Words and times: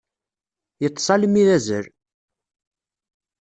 Yeṭṭes 0.83 1.07
almi 1.13 1.43
d 1.47 1.49
azal. 1.55 1.85